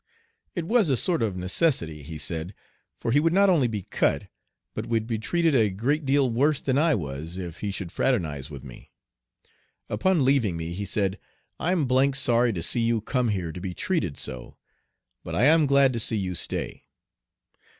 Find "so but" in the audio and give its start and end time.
14.17-15.35